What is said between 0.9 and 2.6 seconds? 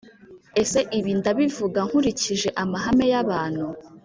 ibi ndabivuga nkurikije